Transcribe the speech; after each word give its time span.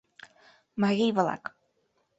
Марий-влак. 0.81 1.43